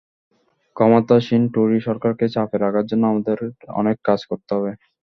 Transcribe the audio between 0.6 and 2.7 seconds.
ক্ষমতাসীন টোরি সরকারকে চাপে